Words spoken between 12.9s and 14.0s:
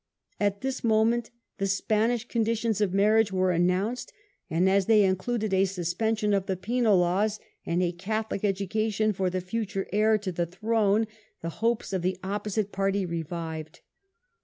revived.